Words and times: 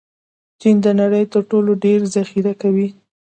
چین 0.59 0.75
د 0.85 0.87
نړۍ 1.01 1.23
تر 1.33 1.41
ټولو 1.51 1.71
ډېر 1.83 1.99
ذخیره 2.15 2.53
کوي. 2.61 2.87